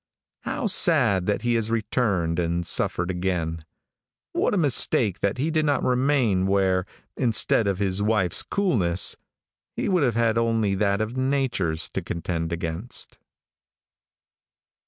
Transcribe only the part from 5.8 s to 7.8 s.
remain where, instead of